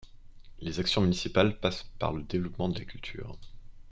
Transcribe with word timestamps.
Les 0.61 0.79
actions 0.79 1.03
municipales 1.03 1.53
passent 1.61 1.83
par 1.99 2.11
le 2.11 2.23
développement 2.23 2.69
de 2.69 2.79
la 2.79 2.85
culture. 2.85 3.37